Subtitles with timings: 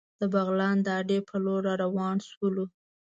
[0.19, 2.65] د بغلان د اډې په لور را روان شولو.